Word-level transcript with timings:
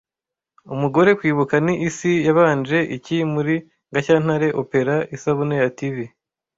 Umugore 0.73 1.09
Kwibuka 1.19 1.55
ni 1.65 1.73
isi 1.87 2.11
yabanje 2.27 2.77
iki 2.97 3.17
muri 3.33 3.55
Gashyantare 3.93 4.47
Opera 4.61 4.95
Isabune 5.15 5.55
ya 5.61 5.69
TV 5.77 5.95